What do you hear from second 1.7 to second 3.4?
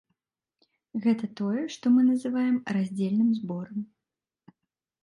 што мы называем раздзельным